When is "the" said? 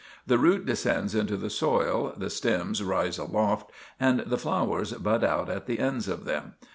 0.25-0.39, 1.37-1.51, 2.17-2.31, 4.21-4.37, 5.67-5.77